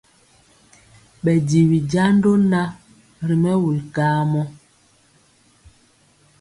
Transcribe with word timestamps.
Ɓɛ 1.23 1.33
jiwi 1.47 1.77
jando 1.91 2.31
na 2.51 2.61
ri 3.27 3.35
mɛwul 3.43 3.79
kamɔ. 3.95 4.41